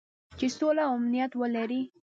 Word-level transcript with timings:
چې 0.37 0.45
سوله 0.57 0.81
او 0.89 0.93
امنیت 1.01 1.31
ولري. 1.37 1.81